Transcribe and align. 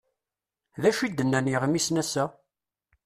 D 0.81 0.83
acu 0.89 1.05
d-nnan 1.07 1.51
yiɣmisen 1.51 2.01
ass-a? 2.03 2.23